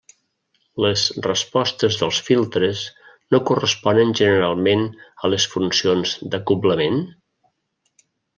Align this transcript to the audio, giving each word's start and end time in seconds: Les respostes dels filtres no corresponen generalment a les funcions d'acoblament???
Les 0.83 1.01
respostes 1.25 1.97
dels 1.99 2.21
filtres 2.29 2.81
no 3.35 3.41
corresponen 3.49 4.15
generalment 4.21 4.83
a 5.29 5.33
les 5.35 5.47
funcions 5.53 6.15
d'acoblament??? 6.33 6.99